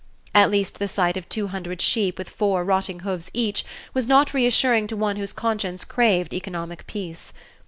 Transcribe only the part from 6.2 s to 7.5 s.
economic peace.